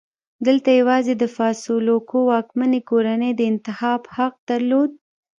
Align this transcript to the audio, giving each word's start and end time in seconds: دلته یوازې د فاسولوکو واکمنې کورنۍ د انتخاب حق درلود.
دلته 0.47 0.69
یوازې 0.79 1.13
د 1.17 1.23
فاسولوکو 1.35 2.17
واکمنې 2.31 2.81
کورنۍ 2.89 3.31
د 3.35 3.41
انتخاب 3.51 4.01
حق 4.15 4.33
درلود. 4.49 4.91